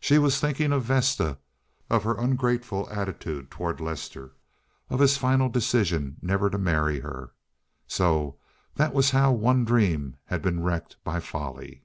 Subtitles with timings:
[0.00, 1.36] She was thinking of Vesta,
[1.90, 4.32] of her ungrateful attitude toward Lester,
[4.88, 7.32] of his final decision never to marry her.
[7.86, 8.36] So
[8.76, 11.82] that was how one dream had been wrecked by folly.